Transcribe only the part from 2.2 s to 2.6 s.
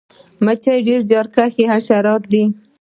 دي